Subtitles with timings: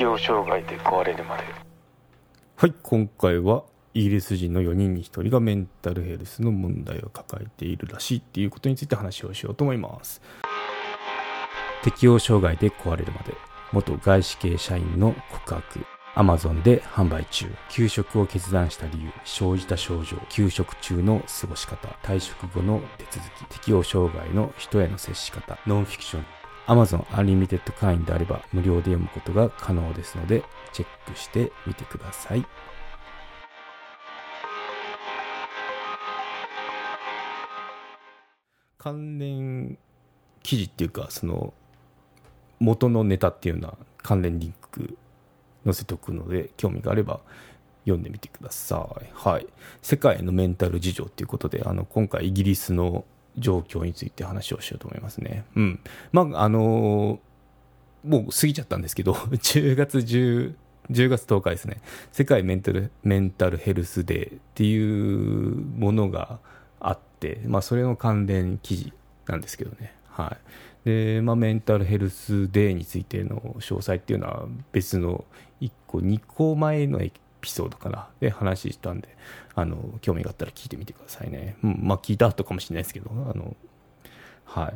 [0.00, 1.42] 適応障害で壊れるまで。
[2.56, 10.22] はい今回はイギリス人の4人に1人がメンタルヘルスの問題を抱えているらしいっていうことについて話をしようと思います。
[11.82, 13.34] 適応障害で壊れるまで
[13.72, 15.84] 元外資系社員の告白。
[16.14, 17.52] アマゾンで販売中。
[17.68, 20.16] 休職を決断した理由生じた症状。
[20.30, 21.88] 休職中の過ごし方。
[22.02, 23.44] 退職後の手続き。
[23.54, 25.58] 適応障害の人への接し方。
[25.66, 32.44] ノンフィクション Amazon Unlimited 会員であれば無料で読むことが可能ですのでチェックしてみてください。
[38.78, 39.78] 関連
[40.42, 41.52] 記事っていうかその
[42.60, 44.96] 元のネタっていうのは関連リンク
[45.64, 47.20] 載せておくので興味があれば
[47.84, 49.06] 読んでみてください。
[49.14, 49.46] はい。
[49.82, 53.04] 世界のメンタル事情っていうことで、あの、今回イギリスの
[53.38, 55.44] 状況について話をしようと思いますね。
[55.56, 55.80] うん。
[56.12, 57.20] まあ、あの
[58.04, 60.54] もう過ぎちゃったんですけど、 10月10、
[60.90, 61.80] 10月10日ですね、
[62.12, 66.38] 世界メンタルメンタルヘルスデーっていうものが
[66.80, 68.92] あって、まあ、それの関連記事
[69.26, 69.94] なんですけどね。
[70.08, 70.36] は
[70.84, 70.88] い。
[70.88, 75.24] で、まあ、メンタルヘルスデーについての詳細っていうのは別の
[75.60, 77.00] 1個、2個前の
[77.40, 79.08] ピソードかなで話したんで、
[79.54, 81.56] あの、興味があったら聞いてみてくださいね。
[81.62, 83.56] うん、まあ、聞いた後かもしれないですけど、あの、
[84.44, 84.74] はい。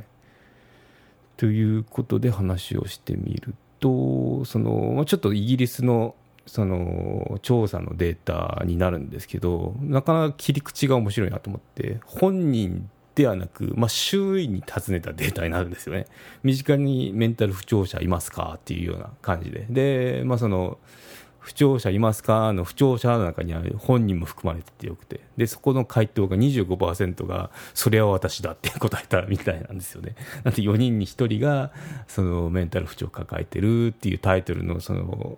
[1.37, 6.15] ということで話をしてみると、その、ちょっとイギリスの
[6.47, 16.07] その調査のデータになるんですけど、なかなか切り口が面白いなと思って、本人ではなく、まあ、周囲に尋ねたデータになるんですよね。
[16.43, 19.67] 身近にメンタル不調者いますかっていうような感じで。
[19.71, 20.79] で、まあ、その、
[21.45, 22.55] 不調者いますか？
[22.55, 25.21] の不調者の中には本人も含まれててよくて。
[25.37, 30.17] で、そこの回答が25%が、それは私だって答えたみたいなんですよね。
[30.43, 31.71] なんで4人に1人が、
[32.09, 35.37] そのメンタル不調を抱えてるっていうタイトルの、その、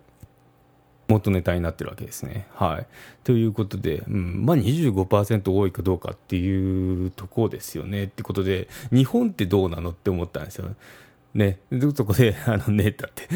[1.09, 2.47] 元ネタになってるわけですね。
[2.55, 2.87] はい。
[3.25, 8.05] ということで、うん、まあ25%多いかどうかっていうところですよね。
[8.05, 10.69] ってことで、日本ってどうなのって思ったんですよ。
[11.36, 11.60] ね。
[11.94, 13.28] そこで、 あの、ねったって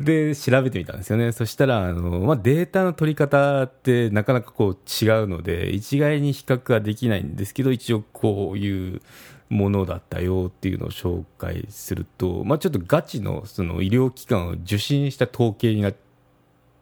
[0.30, 1.32] で、調べてみたんですよね。
[1.32, 9.00] そしたら、あの、まあ、データの取り方ってなかなかこう違うので、一概に比較はできないんですけど、一応こういう
[9.48, 16.05] ものだったよっていうのを紹介すると、まあ、ちょっとガチのその医療機関を受診した統計になって、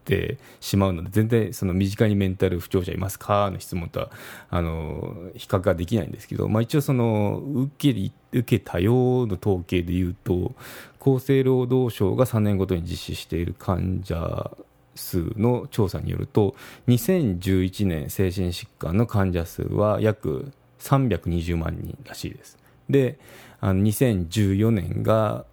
[0.04, 4.10] ってしまうので、全然その身近にメンタル不調者いますかの質問とは、
[4.50, 10.54] あの、比較ができないんですけど、まあ一応その、受け、受けたよの統計で言うと、
[11.00, 14.50] 厚生労働省が3年ごとに実施している患者
[14.94, 16.54] 数の調査によると、
[16.88, 22.58] 2011年精神疾患の患者数は約320万人らしいです。
[22.90, 23.18] で、
[23.60, 25.46] あの2014年が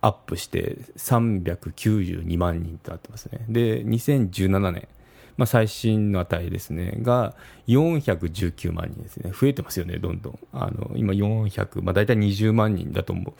[0.00, 3.44] アップして392万人となってますね。
[3.48, 4.88] で、2017年、
[5.36, 7.34] まあ、最新の値ですね、が
[7.66, 9.32] 419万人ですね。
[9.32, 10.38] 増えてますよね、どんどん。
[10.52, 13.34] あの、今400、まあ、大体20万人だと思う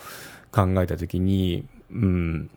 [0.50, 2.50] 考えたときに、うん、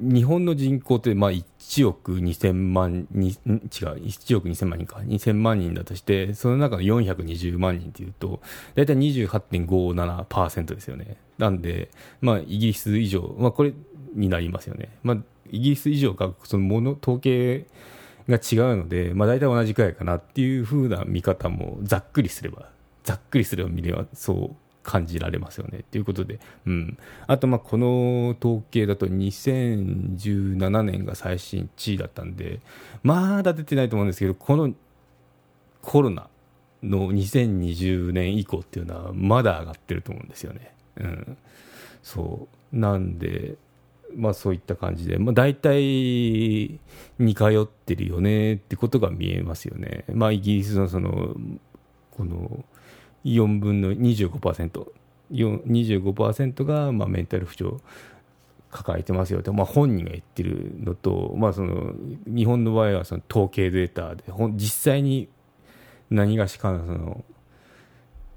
[0.00, 8.40] 日本の人口ってまあ1 1億2000万に、違う、1億2000万人か、2000万人だとして、その中の420万人っていうと、
[8.76, 11.16] 大体28.57%ですよね。
[11.38, 11.90] なんで、
[12.20, 13.72] まあ、イギリス以上、まあ、これ
[14.14, 14.96] になりますよね。
[15.02, 15.16] まあ、
[15.50, 17.66] イギリス以上が、そのもの、統計
[18.28, 22.70] が違うので、まあ、大体同じくらいかなっていうふうな見方も、ざっくりすれば、
[23.02, 25.84] ざっくりすれば見れば、そう感じられますよね。
[25.90, 26.96] ということで、うん。
[27.26, 32.60] あと、まあ、この統計だと2017年が最新地位だったんで、
[33.02, 34.72] まだ出てないと思うんですけど、この
[35.82, 36.28] コロナ
[36.84, 40.72] の2020年以降っていうのはまだ上がってると思うんですよね。
[40.98, 41.38] うん。
[42.04, 42.78] そう。
[42.78, 43.56] なんで、
[44.14, 46.78] まあそういった感じで、まあ大体
[47.18, 50.04] 似通ってるよねってことが見えますよね。
[50.12, 51.34] まあイギリスのその、
[52.12, 52.64] この
[53.26, 54.86] 4分の25%、
[55.32, 57.80] 25%がまあメンタル不調
[58.70, 61.94] 抱えてますよと、まあ、本人が言ってるのと、まあ、その
[62.26, 64.24] 日本の場合はその統計データで
[64.54, 65.28] 実際に
[66.10, 67.24] 何がしかのその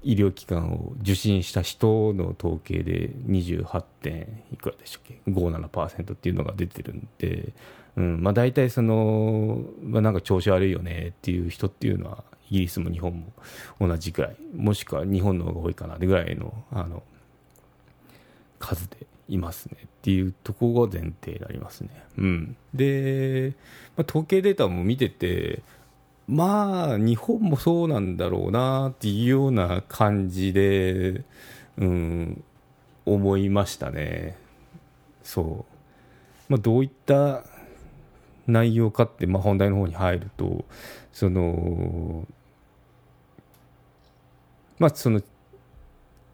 [0.02, 7.52] 医療機関を受診した人の統計で28点いくらでしたっけ？57%っていうのが出てるんで、
[7.96, 13.32] うんまあ、大体その、まあ、なんか調子悪いよねっていう人っていうのはイギリスも日本も
[13.86, 17.02] 同じくらいもしくは日本の方が多いかなぐらいのあの
[18.58, 21.90] 数でいますねっていうところが前提になりますね。
[22.18, 23.54] うん、で、
[23.96, 25.62] まあ、統計データも見てて
[26.30, 31.24] まあ日本もそうなんだろうなっていうような感じで、
[31.76, 32.44] うん、
[33.04, 34.36] 思いましたね。
[35.24, 37.44] そうまあ、どういった
[38.46, 40.64] 内容かって、まあ、本題の方に入ると
[41.12, 42.26] その
[44.78, 45.20] まあその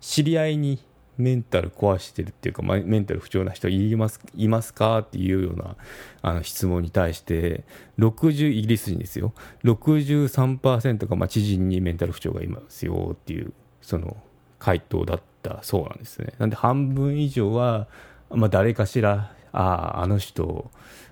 [0.00, 0.78] 知り合いに
[1.18, 5.76] メンタル壊してるっていうか、まあ、メンタル不調な人いますいますかっていうような
[6.22, 7.64] あの質問に対して
[7.98, 9.32] 60イギリス人ですよ。
[9.64, 14.16] 63%がまあ知人にメンタル不調がいますよっていうその
[14.58, 16.34] 回答だったそうなんですね。
[16.38, 17.88] なんで半分以上は、
[18.30, 20.70] まあ、誰かしらあああの人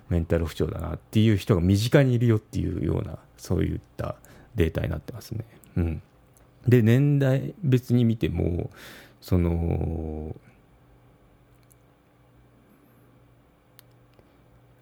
[0.09, 4.15] メンタル不調だなっていう人が身近にいるよっていうようなそういった
[4.55, 5.45] データになってますね。
[5.77, 6.01] うん、
[6.67, 8.69] で年代別に見ても
[9.25, 10.35] その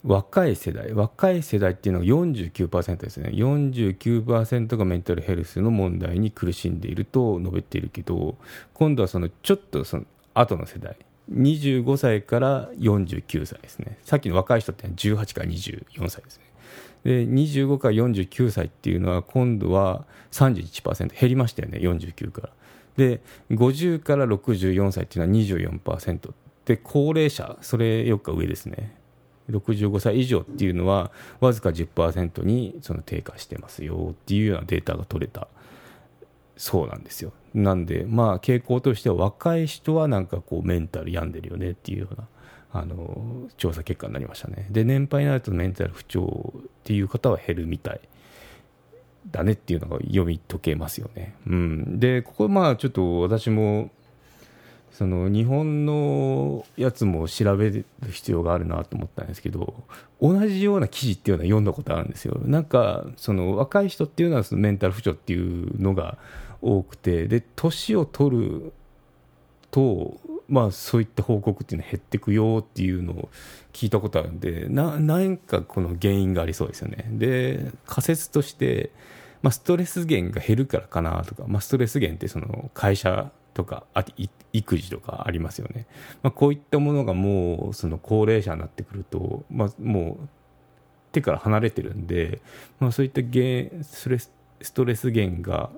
[0.03, 3.29] 若い世代若い世代っていうのが49%ですね。
[3.29, 8.35] 49%がメンタルヘルスの問題に苦しんでいると述べているけど
[8.73, 10.03] 今度はそのちょっとその
[10.33, 10.97] 後の世代
[11.31, 13.97] 25歳から49歳ですね。
[14.03, 16.43] さっきの若い人って18から24歳ですね。
[17.05, 20.03] で25から49歳っていうのは今度は
[20.33, 21.79] 31%減りましたよね。
[21.79, 22.49] 49から。
[22.97, 26.31] で50から64歳っていうのは24%
[26.65, 28.95] で高齢者それよく上ですね。
[29.49, 31.11] 65歳以上っていうのは
[31.41, 35.47] わずか10%にその低下してますよっていうようなデータが取れた。
[36.55, 37.33] そうなんですよ。
[37.53, 42.27] なんでまあ傾向としては若い人はなんかこうメンタル病んでるよねっていうような
[42.71, 44.67] あの調査結果になりましたね。
[44.69, 47.99] で年配になるとメンタル不調っていう方は減るみたい。
[49.31, 53.89] だねっていうのが読み解けますよね、うん、でここまあちょっと私も
[54.91, 59.73] その日本のやつも調べる必要があるなと思ったんですけど
[60.21, 62.37] 同じような記事っていうのは読んだことあるんですよ。
[62.45, 66.19] なんかその若い人っていうのはそのメンタル不調っていうのが
[66.61, 68.73] 多くてで年を取る
[69.71, 70.17] と
[70.53, 73.29] まあそういった報告っていうのは減っていくよっていうのを
[73.73, 77.07] 聞いたことあるんでな何かこの原因がありそうですよね。
[77.11, 78.91] で仮説として
[79.41, 84.05] まあ、ストレス源が減るからかなとか、まあ、ストレス源ってその会社とかあ
[84.53, 85.85] 育児とかありますよね、
[86.23, 90.29] まあ、こういったものがもうその高齢者になってくると、まあ、もう
[91.11, 92.41] 手から離れてるんで、
[92.79, 95.69] まあ、そういった原ストレスストレス源が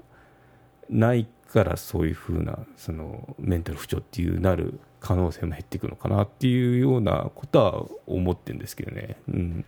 [0.89, 9.15] ないからそういうふうなそのメンタル不調っていうなる可能性も減っていくのかなっていうようなことは思ってるんですけどね。
[9.29, 9.65] うん、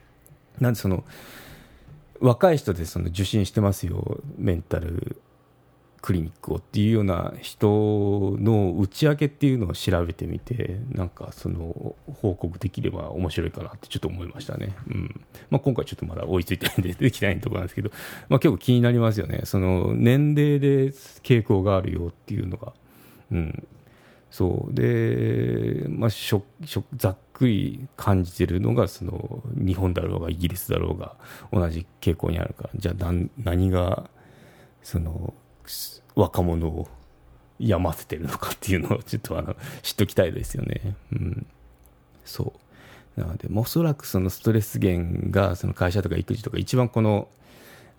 [0.59, 1.05] なんでその
[2.19, 5.21] 若い人でその受診してますよメンタル
[6.07, 7.67] クリニックをっていうような人
[8.39, 15.25] の内訳っていうのを調べてみてなんかその報告できれば面白いかなってちょっと思いましたね、うん。
[15.49, 17.89] まあ、今回ちょっとまだ追いついてないんでできないところなんですけど、
[18.29, 19.41] まあ、結構気になりますよね。
[19.43, 20.91] その年齢で
[21.23, 22.71] 傾向があるよっていうのが、
[23.33, 23.67] うん、
[24.31, 24.73] そう。
[24.73, 31.17] で、まあ、しょしょざっくり感じてるのがその日本だろうがイギリスだろうが
[31.51, 33.11] 同じ傾向にあるからじゃあ
[33.43, 34.09] 何が
[34.81, 35.33] その
[36.15, 36.87] 若者を
[37.59, 40.95] 病ませてるのかっていうのをちょっとあの知っときたいですよね。
[41.11, 41.45] うん、
[42.25, 42.53] そ
[43.17, 47.27] うなのでおそらくそのストレス源がその会社とか育児とか一番この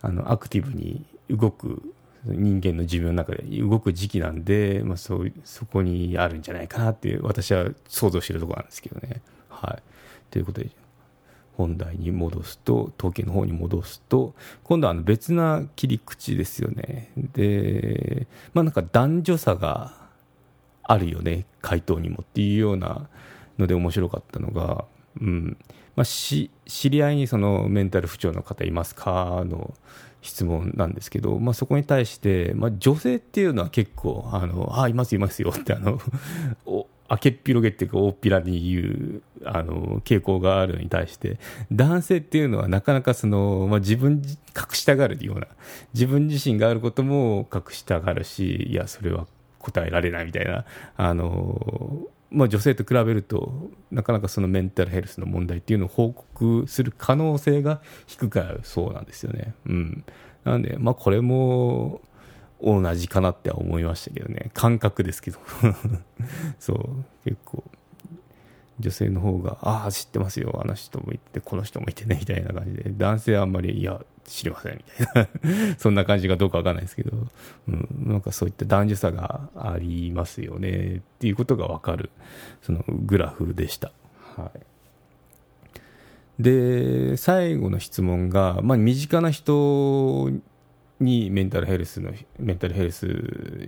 [0.01, 1.83] あのアクティブに動く
[2.25, 9.23] 人間の寿命の中で動く時期なんで、まあ、そうそこにあるんじゃないかなって私は想像してるところなんですけどね。
[9.49, 9.83] はい、
[10.31, 10.71] ということで
[11.59, 17.11] 本題に戻すと統計の方に戻すと今度はあの別な切り口ですよね。
[17.17, 19.93] でまあなんか男女差が
[20.85, 23.09] あるよね回答にもっていうような
[23.59, 24.85] ので面白かったのが、
[25.21, 25.59] うん。
[25.97, 26.51] まあ、知
[26.91, 29.43] り合いにそのメンタル不調の方いますか？
[29.45, 29.75] の
[30.23, 36.01] 質問なんですけど、まあ、そこに対して、まあ、女性っていうのは結構あのあいますいますよってあの
[37.11, 39.23] 明けっぴろげっていうか大っぴらに言う
[39.57, 41.39] あの傾向があるのに対して
[41.73, 44.23] 男性っていうのはなかなかその、まあ、自分
[44.57, 45.47] 隠したがるような
[45.95, 49.27] 自分自身があることも隠したがるしいやそれは
[49.59, 50.65] 答えられないみたいな
[50.97, 59.55] あの、まあ、女性と比べるとなかなかそのメンタルヘルスの問題っていうのを報告する可能性が低くなるそうなんですよね。
[59.67, 60.05] うん、
[60.45, 62.01] なんで、まあ、これも
[62.61, 64.51] 同じかなって思いましたけどね。
[64.55, 65.39] 感覚ですけど。
[66.59, 67.65] そう結構。
[68.81, 72.91] 女性の方が「ああ知ってますよあの人もいてこの人もいてね」みたいな感じで。
[72.97, 75.75] 男性はあんまり「いや知りません」みたいな。
[75.79, 77.17] そんな感じかどうかわかんないですけど、
[77.69, 82.11] うん、なんかそういった男女差がありますよねっていうことがわかる。
[82.63, 83.93] そのグラフでした。
[84.37, 84.61] はい。
[86.43, 90.31] で最後の質問が、まあ、身近な人
[91.01, 93.07] にメンタルヘルスのメンタルヘルス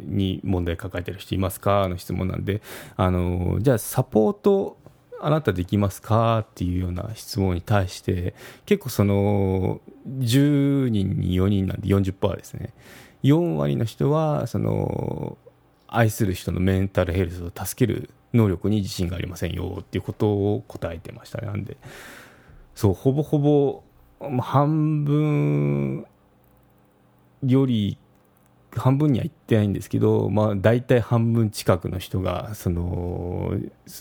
[0.05, 1.88] に問題抱えてる人いますか？
[1.88, 2.61] の質問なんで
[2.97, 4.76] あのじゃあサポート
[5.21, 6.41] あなたできますか？
[6.41, 8.35] っていうような質問に対して
[8.67, 12.73] 結構その10人に4人なんで40%ですね。
[13.23, 15.37] 4割の人はその
[15.87, 21.49] 愛する人のメンタルヘルスを助ける能力に自信がありませんよっていうことを答えてましたね。
[21.49, 21.77] なんで
[22.75, 23.83] そうほぼほぼ
[24.41, 26.07] 半分
[27.45, 27.99] より
[28.77, 33.53] 半分には行ってないんですけど、まあ、大体半分近くの人がその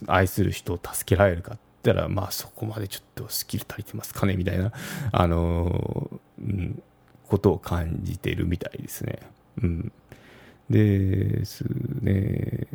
[0.08, 4.72] 愛する人を助けられるかって言ったら、まあ、そこまでちょっとスキル足りてますかねみたいな、
[5.12, 6.10] あの
[6.40, 6.82] うん、
[7.28, 9.20] ことを感じてるみたいですね。
[9.62, 9.92] うん、
[10.70, 11.64] です
[12.02, 12.68] ね。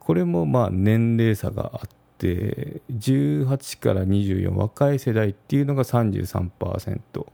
[0.00, 7.26] これもまあ年齢差があって18から24若い世代っていうのが33%。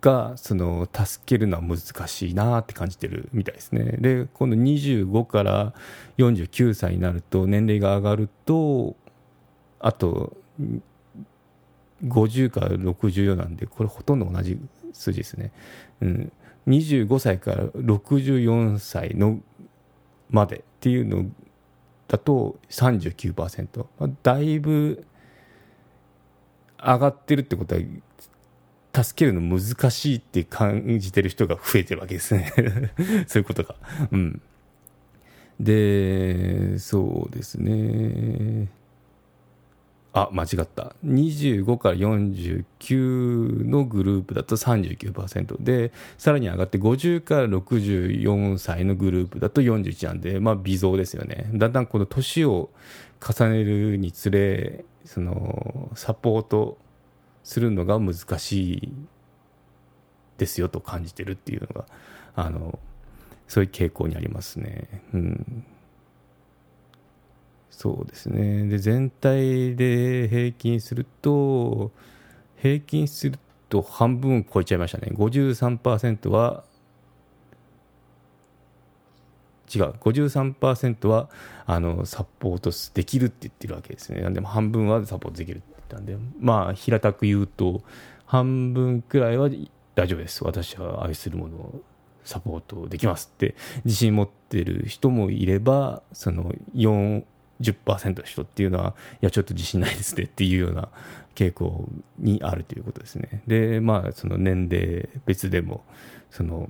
[0.00, 3.96] がその助けるのは難しいなって感じてるみたいですね。
[3.98, 5.74] で今度25から
[6.18, 8.96] 49歳になると年齢が上がると
[9.80, 10.36] あと
[12.04, 14.58] 50から64なんでこれほとんど同じ
[14.92, 15.52] 数字ですね、
[16.00, 16.32] うん、
[16.68, 19.40] 25歳から64歳の
[20.30, 21.26] までっていうの
[22.06, 25.04] だと39%、まあ、だいぶ
[26.78, 27.80] 上がってるってことは
[28.94, 32.52] 助けるの難しいって感じてる人が増えてるわけですね
[33.28, 33.74] そういうことが。
[34.10, 34.40] うん。
[35.60, 38.68] で、そうですね。
[40.12, 40.94] あ、間違った。
[41.04, 51.50] 25から49のグループだと39%で、さらに上がって50から64歳のグループだと41なんで、まあ微増ですよね。
[51.54, 52.70] だんだんこの年を
[53.20, 56.78] 重ねるにつれ、そのサポート
[57.48, 58.92] するのが難しい
[60.36, 61.86] ですよと感じてるっていうのが
[62.36, 62.78] あの
[63.48, 64.86] そういう傾向にありますね。
[65.14, 65.64] うん、
[67.70, 68.66] そうですね。
[68.66, 71.90] で全体で平均すると
[72.56, 73.38] 平均する
[73.70, 75.08] と半分超えちゃいましたね。
[75.14, 76.64] 53%は
[79.74, 79.92] 違う。
[79.92, 81.30] 53%は
[81.64, 84.20] あのサポートできるって言ってるわけですね。
[84.20, 85.62] なんで半分はサポートできる。
[85.88, 87.82] ったんで、まあ、平たく言うと、
[88.26, 89.48] 半分くらいは
[89.94, 90.44] 大丈夫です。
[90.44, 91.82] 私は愛するものを
[92.24, 93.54] サポートできますって
[93.86, 97.24] 自信持ってる人もいれば、その4、
[97.60, 100.90] 10%の人っていうのは、いや、ちょっと自信ないですねっていうような
[101.34, 103.42] 傾向にあるということですね。
[103.46, 105.82] で、まあ、その年齢別でも、
[106.30, 106.68] その、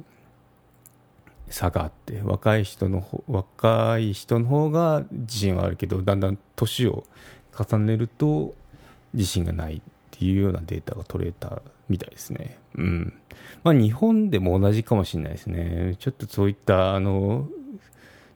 [1.51, 7.05] 差があって、若い人の、若い人の方が自信はあるけど、だんだん年を
[7.59, 8.55] 重ねると、
[9.15, 12.59] 自信がないっていうようなデータが取れたみたいですね。
[12.77, 13.13] うん。
[13.65, 15.97] まあ日本でも同じかもしれないですね。
[15.99, 17.49] ちょっとそういったあの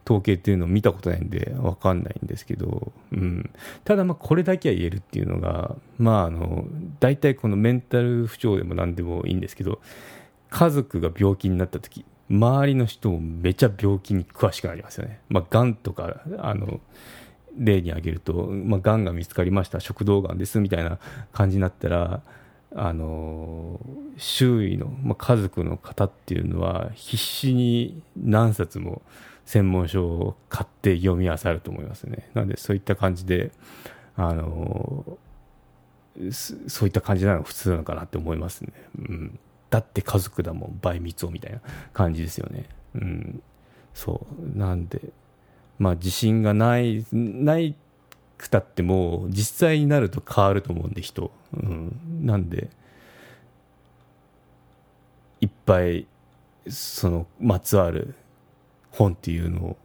[0.04, 3.50] 統計っていうのを見たことないんでわかんないんですけど、うん。
[3.84, 6.66] ただまあこれだけは言えるっていうのが、まああの、
[7.00, 9.80] 大体このメンタル不調でも何でもいいんですけど、
[10.50, 15.20] 家族が病気になった時、周りの人もめちゃ病気に詳しくなりますよね。
[15.28, 16.80] まあ、がんとか、あの、
[17.56, 20.98] 例に挙げると、まあ、がんが見つかりました食道がんですみたいな
[21.32, 22.22] 感じになったら
[22.74, 23.78] あの
[24.16, 29.02] 周囲の、まあ、家族の方っていうのは必死に何冊も
[29.44, 32.30] 専門書を買って読み漁ると思いますね。
[32.32, 33.50] なのでそういった感じで
[34.16, 35.18] あの
[36.30, 39.38] そういった感じなのが普通なのかなって思いますね、うん、
[39.70, 41.60] だって家族だもん倍密をみたいな
[41.92, 43.42] 感じですよね、うん、
[43.94, 44.58] そう。
[44.58, 45.00] なんで
[45.82, 47.74] まあ、自信がないない
[48.38, 52.70] くたっても実際になると変わると思うんで人、うん、なんで
[55.40, 56.06] いっぱい
[56.68, 58.14] そのまつわる
[58.92, 59.76] 本っていうのを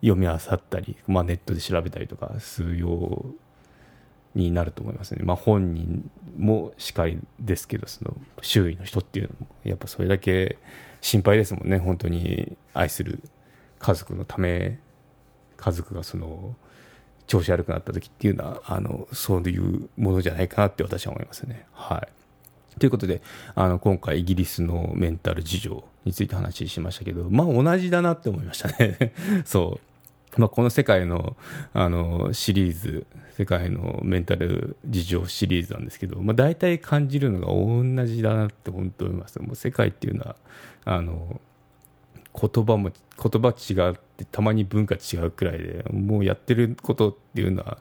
[0.00, 0.38] 読み漁っ
[0.70, 3.26] たり、まあ、ネットで調べたりとかするよ
[4.34, 10.56] うになると思いますね、まあ、本人もしかりですけどその周囲の人っていうのもやっぱそれだけ
[11.02, 11.76] 心配ですもんね。
[11.78, 13.20] 本当に愛する
[13.78, 14.78] 家族のため
[15.56, 16.54] 家族がその
[17.26, 21.66] 調子悪くなった時っていうのはあのそういうものじゃないかなって私は思いますね。
[21.72, 22.16] はい
[22.78, 23.22] ということで、
[23.54, 29.14] あの、今回イギリスのメンタル事情について話しましたけど、まあ同じだなって思いましたね。
[29.46, 29.80] そ
[30.36, 30.40] う。
[30.40, 31.36] まあこの世界の、
[31.72, 39.40] あの、シリーズ、世界のメンタル事情シリーズなんですけど、まあ大体感じるのが同じだなって本当思います。
[39.40, 40.36] もう世界っていうのは、
[40.84, 41.40] あの、
[42.38, 47.78] 言葉も言葉違ってたまに文化違うくらいでもうやってることっていうのは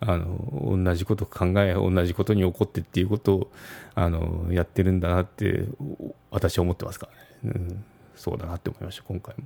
[0.00, 3.50] あの同じこと考え同じことに起こってっていうことを
[3.94, 5.64] あのやってるんだなって
[6.30, 7.08] 私は思ってますか
[7.44, 7.84] らね、うん、
[8.16, 9.44] そうだなって思いました今回も、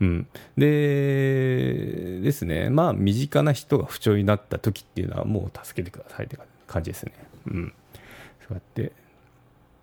[0.00, 0.26] うん、
[0.56, 2.70] でですね。
[2.70, 7.12] まあ身近な人が不調になった時っていうのはもう助けてくださいって感じですね。
[7.46, 7.74] うん。
[8.46, 8.92] そうやって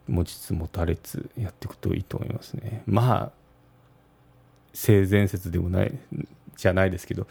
[0.08, 2.84] 持ちつ持たれつやっていくといいと思いますね。
[2.86, 3.39] まあ
[4.80, 5.94] 性善説でもない
[6.56, 7.28] じゃないですけど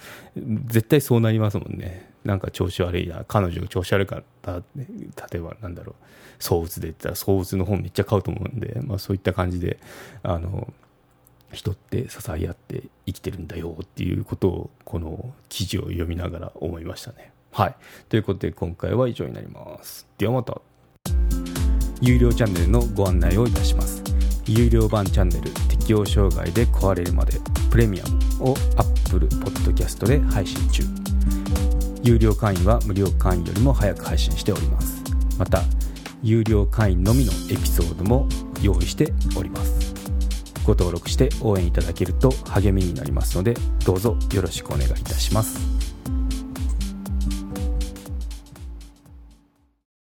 [0.67, 4.62] 絶対そうなりますもんねなんか調子悪いや彼女が調子悪かった例
[5.35, 6.05] えばなんだろう
[6.38, 9.78] 躁鬱で言ったら躁鬱の本めっちゃ買うと思うんで、まあ、そういった感じで
[10.23, 10.71] あの
[11.52, 17.33] 人って支え合って生きてるんだよっていうことをこの記事を読みながら思いましたね。
[17.50, 17.76] はい。
[18.11, 20.07] ということで今回は以上になります。
[20.19, 20.61] ではまた。
[22.02, 24.08] 有料チャンネルのご案内をいたします。
[24.49, 27.38] 有料版チャンネル適応障害で壊れるまで
[27.71, 28.05] プレミア
[28.40, 30.83] ムを Apple Podcast で配信中。
[32.02, 35.02] 有料会員は無料会員よりも早く配信しております。
[35.38, 35.62] また、
[36.23, 38.28] 有料会員のみのエピソードも
[38.62, 39.95] 用意しております
[40.64, 45.77] ご登録して応援いただけると励みになりますのでどうぞよろしくお願いいたします